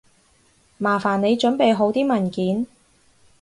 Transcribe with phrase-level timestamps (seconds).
[0.79, 2.65] 麻煩你準備好啲文件